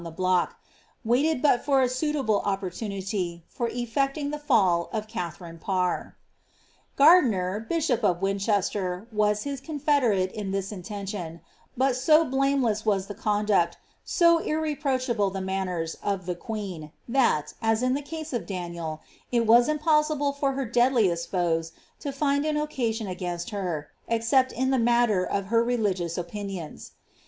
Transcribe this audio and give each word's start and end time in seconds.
51 0.01 0.11
the 0.13 0.17
block, 0.17 0.55
waited 1.05 1.41
but 1.43 1.63
for 1.63 1.83
a 1.83 1.87
suitable 1.87 2.39
opportunity, 2.43 3.43
for 3.47 3.69
efiectingf 3.69 4.31
the 4.31 4.39
fall 4.39 4.89
of 4.91 5.07
Katharine 5.07 5.59
Parr. 5.59 6.15
Gardiner, 6.95 7.59
bishop 7.59 8.03
of 8.03 8.19
Winchester, 8.19 9.05
was 9.11 9.43
his 9.43 9.61
confederate 9.61 10.31
in 10.31 10.49
this 10.49 10.71
intention; 10.71 11.39
but 11.77 11.95
so 11.95 12.25
blameless 12.25 12.83
was 12.83 13.05
the 13.05 13.13
conduct, 13.13 13.77
so 14.03 14.39
irreproachable 14.39 15.29
the 15.29 15.39
manners, 15.39 15.95
of 16.01 16.25
the 16.25 16.33
queen, 16.33 16.91
that, 17.07 17.53
as 17.61 17.83
in 17.83 17.93
the 17.93 18.01
case 18.01 18.33
of 18.33 18.47
Daniel, 18.47 19.01
it 19.31 19.45
was 19.45 19.67
impossible 19.69 20.33
for 20.33 20.53
her 20.53 20.65
deadliest 20.65 21.29
foes 21.29 21.73
to 21.99 22.11
find 22.11 22.43
an 22.43 22.57
occasion 22.57 23.05
against 23.05 23.51
her, 23.51 23.91
except 24.07 24.51
in 24.51 24.71
the 24.71 24.79
matter 24.79 25.23
of 25.23 25.45
her 25.53 25.63
religious 25.63 26.17
opinions. 26.17 26.93